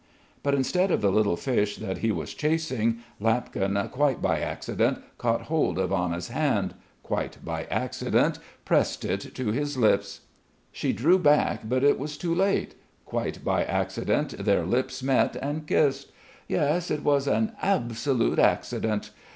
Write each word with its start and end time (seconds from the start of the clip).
But 0.41 0.55
instead 0.55 0.89
of 0.89 1.01
the 1.01 1.11
little 1.11 1.37
fish 1.37 1.75
that 1.77 1.99
he 1.99 2.11
was 2.11 2.33
chasing, 2.33 3.01
Lapkin 3.19 3.77
quite 3.91 4.19
by 4.19 4.39
accident 4.39 4.97
caught 5.19 5.43
hold 5.43 5.77
of 5.77 5.91
Anna's 5.91 6.29
hand 6.29 6.73
quite 7.03 7.37
by 7.45 7.65
accident 7.65 8.39
pressed 8.65 9.05
it 9.05 9.19
to 9.35 9.51
his 9.51 9.77
lips. 9.77 10.21
She 10.71 10.91
drew 10.91 11.19
back, 11.19 11.69
but 11.69 11.83
it 11.83 11.99
was 11.99 12.17
too 12.17 12.33
late; 12.33 12.73
quite 13.05 13.45
by 13.45 13.63
accident 13.63 14.43
their 14.43 14.65
lips 14.65 15.03
met 15.03 15.35
and 15.35 15.67
kissed; 15.67 16.11
yes, 16.47 16.89
it 16.89 17.03
was 17.03 17.27
an 17.27 17.51
absolute 17.61 18.39
accident! 18.39 19.11